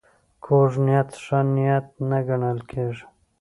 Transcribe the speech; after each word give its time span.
کوږ 0.43 0.71
نیت 0.85 1.09
ښه 1.23 1.39
نیت 1.55 1.85
نه 2.09 2.19
ګڼل 2.27 2.59
کېږي 2.69 3.05